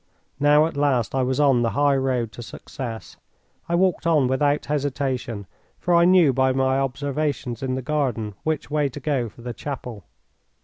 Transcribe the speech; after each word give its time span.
Now 0.39 0.65
at 0.65 0.75
last 0.75 1.13
I 1.13 1.21
was 1.21 1.39
on 1.39 1.61
the 1.61 1.69
high 1.77 1.95
road 1.95 2.31
to 2.31 2.41
success. 2.41 3.17
I 3.69 3.75
walked 3.75 4.07
on 4.07 4.25
without 4.27 4.65
hesitation, 4.65 5.45
for 5.77 5.93
I 5.93 6.05
knew 6.05 6.33
by 6.33 6.53
my 6.53 6.79
observations 6.79 7.61
in 7.61 7.75
the 7.75 7.83
garden 7.83 8.33
which 8.41 8.71
way 8.71 8.89
to 8.89 8.99
go 8.99 9.29
for 9.29 9.43
the 9.43 9.53
chapel. 9.53 10.03